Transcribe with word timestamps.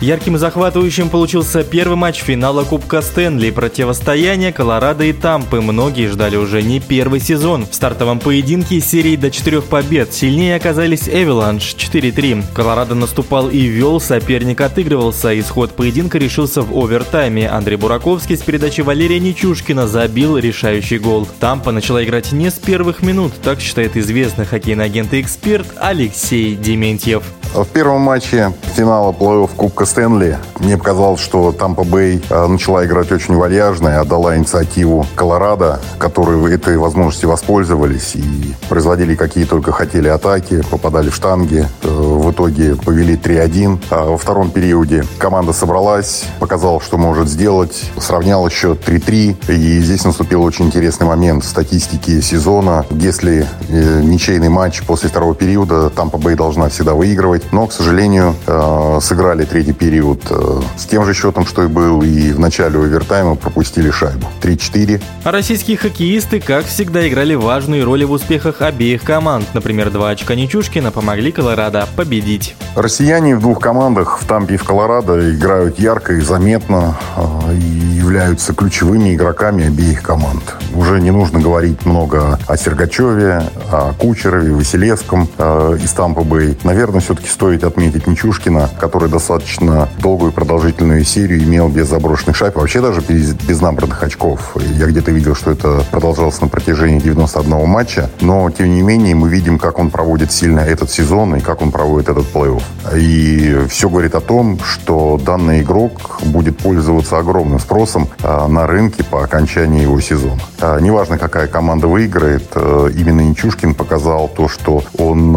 Ярким 0.00 0.36
и 0.36 0.38
захватывающим 0.38 1.10
получился 1.10 1.62
первый 1.62 1.96
матч 1.96 2.22
финала 2.22 2.64
Кубка 2.64 3.02
Стэнли. 3.02 3.50
Противостояние 3.50 4.50
Колорадо 4.50 5.04
и 5.04 5.12
Тампы. 5.12 5.60
Многие 5.60 6.08
ждали 6.08 6.36
уже 6.36 6.62
не 6.62 6.80
первый 6.80 7.20
сезон. 7.20 7.66
В 7.66 7.74
стартовом 7.74 8.18
поединке 8.18 8.80
серии 8.80 9.16
до 9.16 9.30
четырех 9.30 9.64
побед 9.64 10.14
сильнее 10.14 10.56
оказались 10.56 11.06
Эвеланш 11.06 11.74
4-3. 11.74 12.44
Колорадо 12.54 12.94
наступал 12.94 13.50
и 13.50 13.58
вел, 13.58 14.00
соперник 14.00 14.62
отыгрывался. 14.62 15.38
Исход 15.38 15.76
поединка 15.76 16.16
решился 16.16 16.62
в 16.62 16.74
овертайме. 16.74 17.46
Андрей 17.50 17.76
Бураковский 17.76 18.38
с 18.38 18.42
передачи 18.42 18.80
Валерия 18.80 19.20
Нечушкина 19.20 19.86
забил 19.86 20.38
решающий 20.38 20.98
гол. 20.98 21.28
Тампа 21.40 21.72
начала 21.72 22.02
играть 22.02 22.32
не 22.32 22.50
с 22.50 22.54
первых 22.54 23.02
минут, 23.02 23.34
так 23.42 23.60
считает 23.60 23.98
известный 23.98 24.46
хоккейный 24.46 24.86
агент 24.86 25.12
и 25.12 25.20
эксперт 25.20 25.66
Алексей 25.76 26.54
Дементьев. 26.54 27.22
В 27.54 27.64
первом 27.64 28.02
матче 28.02 28.52
финала 28.76 29.10
плей-офф 29.10 29.50
Кубка 29.56 29.84
Стэнли 29.84 30.38
мне 30.60 30.78
показалось, 30.78 31.20
что 31.20 31.50
Тампа 31.50 31.82
Бэй 31.82 32.22
э, 32.30 32.46
начала 32.46 32.84
играть 32.86 33.10
очень 33.10 33.34
вальяжно 33.34 33.88
и 33.88 33.92
отдала 33.92 34.36
инициативу 34.36 35.04
Колорадо, 35.16 35.80
которые 35.98 36.54
этой 36.54 36.76
возможности 36.78 37.24
воспользовались 37.24 38.14
и 38.14 38.54
производили 38.68 39.16
какие 39.16 39.44
только 39.46 39.72
хотели 39.72 40.06
атаки, 40.06 40.62
попадали 40.70 41.10
в 41.10 41.14
штанги. 41.14 41.66
Э, 41.82 41.88
в 41.88 42.30
итоге 42.30 42.76
повели 42.76 43.16
3-1. 43.16 43.82
А 43.90 44.10
во 44.10 44.16
втором 44.16 44.50
периоде 44.50 45.04
команда 45.18 45.52
собралась, 45.52 46.26
показала, 46.38 46.80
что 46.80 46.98
может 46.98 47.28
сделать, 47.28 47.90
сравняла 47.98 48.48
счет 48.48 48.86
3-3. 48.86 49.52
И 49.52 49.80
здесь 49.80 50.04
наступил 50.04 50.44
очень 50.44 50.66
интересный 50.66 51.06
момент 51.06 51.44
в 51.44 51.48
статистике 51.48 52.22
сезона. 52.22 52.86
Если 52.90 53.44
э, 53.68 54.02
ничейный 54.02 54.50
матч 54.50 54.82
после 54.82 55.08
второго 55.08 55.34
периода, 55.34 55.90
Тампа 55.90 56.18
Бэй 56.18 56.36
должна 56.36 56.68
всегда 56.68 56.94
выигрывать 56.94 57.39
выигрывать, 57.40 57.52
но, 57.52 57.66
к 57.66 57.72
сожалению, 57.72 58.34
э, 58.46 58.98
сыграли 59.00 59.44
третий 59.44 59.72
период 59.72 60.20
э, 60.30 60.60
с 60.76 60.84
тем 60.84 61.04
же 61.04 61.14
счетом, 61.14 61.46
что 61.46 61.62
и 61.62 61.66
был, 61.66 62.02
и 62.02 62.32
в 62.32 62.38
начале 62.38 62.78
овертайма 62.78 63.36
пропустили 63.36 63.90
шайбу. 63.90 64.26
3-4. 64.42 65.00
А 65.24 65.30
российские 65.30 65.76
хоккеисты, 65.76 66.40
как 66.40 66.64
всегда, 66.66 67.06
играли 67.08 67.34
важную 67.34 67.84
роль 67.84 68.04
в 68.04 68.12
успехах 68.12 68.62
обеих 68.62 69.02
команд. 69.02 69.46
Например, 69.54 69.90
два 69.90 70.10
очка 70.10 70.34
Нечушкина 70.34 70.90
помогли 70.90 71.32
Колорадо 71.32 71.86
победить. 71.96 72.56
Россияне 72.74 73.36
в 73.36 73.40
двух 73.40 73.60
командах, 73.60 74.20
в 74.20 74.26
Тампе 74.26 74.54
и 74.54 74.56
в 74.56 74.64
Колорадо, 74.64 75.34
играют 75.34 75.78
ярко 75.78 76.14
и 76.14 76.20
заметно 76.20 76.96
э, 77.16 77.54
и 77.54 77.98
являются 78.00 78.54
ключевыми 78.54 79.14
игроками 79.14 79.66
обеих 79.66 80.02
команд. 80.02 80.42
Уже 80.74 81.00
не 81.00 81.10
нужно 81.10 81.40
говорить 81.40 81.84
много 81.84 82.38
о 82.46 82.56
Сергачеве, 82.56 83.42
о 83.70 83.92
Кучерове, 83.98 84.52
Василевском 84.52 85.24
из 85.24 85.92
Тампа 85.92 86.22
Бэй. 86.22 86.56
Наверное, 86.64 87.00
все-таки 87.00 87.28
стоит 87.28 87.64
отметить 87.64 88.06
Нечушкина, 88.06 88.70
который 88.78 89.08
достаточно 89.08 89.88
долгую 89.98 90.32
продолжительную 90.32 91.04
серию 91.04 91.42
имел 91.42 91.68
без 91.68 91.88
заброшенных 91.88 92.36
шайб, 92.36 92.56
вообще 92.56 92.80
даже 92.80 93.00
без, 93.00 93.34
без 93.34 93.60
набранных 93.60 94.02
очков. 94.02 94.56
Я 94.76 94.86
где-то 94.86 95.10
видел, 95.10 95.34
что 95.34 95.50
это 95.50 95.84
продолжалось 95.90 96.40
на 96.40 96.48
протяжении 96.48 97.00
91 97.00 97.66
матча, 97.66 98.10
но 98.20 98.48
тем 98.50 98.72
не 98.72 98.82
менее 98.82 99.14
мы 99.14 99.28
видим, 99.28 99.58
как 99.58 99.78
он 99.78 99.90
проводит 99.90 100.32
сильно 100.32 100.60
этот 100.60 100.90
сезон 100.90 101.36
и 101.36 101.40
как 101.40 101.62
он 101.62 101.72
проводит 101.72 102.08
этот 102.08 102.26
плей-офф. 102.32 102.62
И 102.96 103.66
все 103.68 103.88
говорит 103.88 104.14
о 104.14 104.20
том, 104.20 104.58
что 104.62 105.20
данный 105.24 105.62
игрок 105.62 106.20
будет 106.24 106.58
пользоваться 106.58 107.18
огромным 107.18 107.58
спросом 107.58 108.08
а, 108.22 108.48
на 108.48 108.66
рынке 108.66 109.04
по 109.04 109.24
окончании 109.24 109.82
его 109.82 110.00
сезона. 110.00 110.40
А, 110.62 110.78
неважно, 110.78 111.18
какая 111.18 111.46
команда 111.46 111.86
выиграет, 111.86 112.44
а, 112.54 112.88
именно 112.88 113.20
Нечушкин 113.20 113.74
показал 113.74 114.28
то, 114.28 114.48
что 114.48 114.82
он 114.98 115.32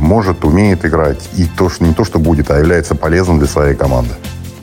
может, 0.00 0.44
умеет 0.44 0.84
играть 0.84 1.28
и 1.36 1.46
то, 1.46 1.68
что 1.68 1.84
не 1.84 1.94
то, 1.94 2.04
что 2.04 2.18
будет, 2.18 2.50
а 2.50 2.58
является 2.58 2.94
полезным 2.94 3.38
для 3.38 3.48
своей 3.48 3.74
команды. 3.74 4.14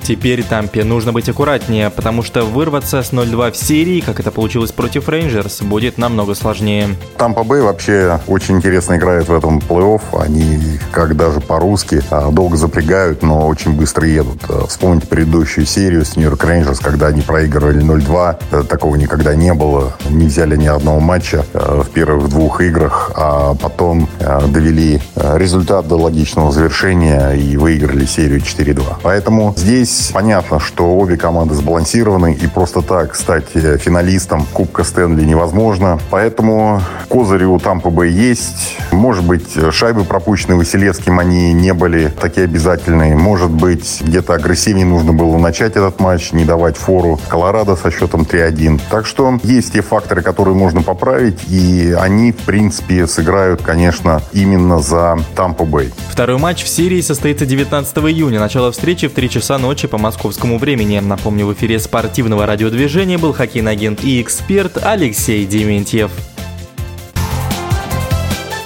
Теперь 0.04 0.44
Тампе 0.44 0.84
нужно 0.84 1.14
быть 1.14 1.30
аккуратнее, 1.30 1.90
потому 1.90 2.24
что 2.24 2.44
вырваться 2.44 3.02
с 3.04 3.14
0-2 3.14 3.54
в 3.54 3.58
серии, 3.58 4.02
как 4.02 4.20
это 4.20 4.32
получилось 4.32 4.74
против 4.74 5.08
Рейнджерс, 5.08 5.62
будет 5.62 5.98
намного 5.98 6.36
сложнее. 6.36 6.90
Тампа 7.18 7.46
Бэй 7.46 7.62
вообще 7.62 8.20
очень 8.28 8.58
интересно 8.58 8.98
играет 8.98 9.30
в 9.30 9.34
этом 9.34 9.60
плей-офф. 9.60 10.02
Они, 10.22 10.60
как 10.92 11.16
даже 11.16 11.40
по-русски, 11.40 12.04
а, 12.12 12.32
долго 12.32 12.58
запрягают, 12.58 13.24
но 13.24 13.48
очень 13.48 13.74
быстро 13.74 14.06
едут. 14.06 14.42
А, 14.50 14.68
вспомните 14.68 15.08
предыдущую 15.08 15.66
серию 15.66 16.04
с 16.04 16.18
Нью-Йорк 16.18 16.44
Рейнджерс, 16.44 16.80
когда 16.82 17.08
они 17.08 17.22
проигрывали 17.22 17.82
0-2. 17.82 18.38
Э, 18.52 18.64
такого 18.68 18.98
никогда 18.98 19.36
не 19.36 19.54
было. 19.54 19.94
Не 20.10 20.26
взяли 20.26 20.58
ни 20.58 20.68
одного 20.68 21.00
матча 21.00 21.46
э, 21.54 21.82
в 21.82 21.90
первых 21.92 22.28
двух 22.30 22.60
играх, 22.60 23.12
а 23.16 23.56
потом 23.56 24.10
э, 24.20 24.48
довели 24.48 25.02
результат 25.16 25.88
до 25.88 25.96
логичного 25.96 26.52
завершения 26.52 27.32
и 27.32 27.56
выиграли 27.56 28.06
серию 28.06 28.42
4-2. 28.42 28.98
Поэтому 29.02 29.54
здесь 29.58 29.93
Здесь 29.94 30.12
понятно, 30.12 30.60
что 30.60 30.98
обе 30.98 31.18
команды 31.18 31.54
сбалансированы, 31.54 32.34
и 32.34 32.48
просто 32.48 32.82
так 32.82 33.16
стать 33.16 33.46
э, 33.54 33.78
финалистом 33.78 34.44
Кубка 34.52 34.84
Стэнли 34.84 35.24
невозможно. 35.24 36.00
Поэтому 36.10 36.82
козыри 37.10 37.44
у 37.44 37.60
Тампа 37.60 37.92
Бэй 37.92 38.12
есть. 38.12 38.78
Может 38.92 39.24
быть, 39.24 39.56
шайбы, 39.72 40.04
пропущенные 40.04 40.58
Василевским, 40.58 41.20
они 41.20 41.54
не 41.54 41.74
были 41.76 42.12
такие 42.20 42.46
обязательные. 42.46 43.16
Может 43.16 43.52
быть, 43.52 44.02
где-то 44.02 44.34
агрессивнее 44.34 44.86
нужно 44.86 45.14
было 45.14 45.38
начать 45.38 45.76
этот 45.76 46.00
матч, 46.00 46.32
не 46.32 46.44
давать 46.44 46.76
фору 46.76 47.20
Колорадо 47.28 47.76
со 47.76 47.92
счетом 47.92 48.22
3-1. 48.22 48.82
Так 48.90 49.06
что 49.06 49.40
есть 49.44 49.74
те 49.74 49.84
факторы, 49.84 50.24
которые 50.24 50.56
можно 50.56 50.82
поправить, 50.82 51.38
и 51.50 51.96
они, 52.00 52.32
в 52.32 52.38
принципе, 52.38 53.06
сыграют, 53.06 53.62
конечно, 53.62 54.24
именно 54.34 54.80
за 54.80 55.20
Тампа 55.36 55.66
Бэй. 55.66 55.92
Второй 56.10 56.40
матч 56.40 56.64
в 56.64 56.68
серии 56.68 57.02
состоится 57.02 57.46
19 57.46 57.96
июня. 57.98 58.40
Начало 58.40 58.72
встречи 58.72 59.08
в 59.08 59.14
3 59.14 59.30
часа 59.30 59.60
ночи 59.60 59.83
ночи 59.84 59.88
по 59.88 59.98
московскому 59.98 60.58
времени. 60.58 61.00
Напомню, 61.00 61.46
в 61.46 61.54
эфире 61.54 61.80
спортивного 61.80 62.46
радиодвижения 62.46 63.18
был 63.18 63.34
хоккейный 63.34 63.74
агент 63.74 64.04
и 64.04 64.22
эксперт 64.22 64.78
Алексей 64.82 65.46
Дементьев. 65.46 66.12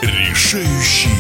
Решающий 0.02 1.17